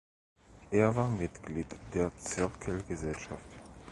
Er 0.71 0.95
war 0.95 1.07
Mitglied 1.09 1.67
der 1.93 2.11
Zirkelgesellschaft. 2.17 3.45